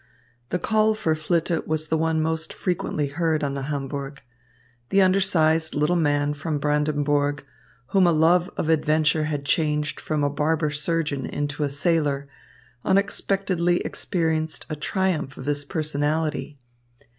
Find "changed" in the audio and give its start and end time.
9.45-9.99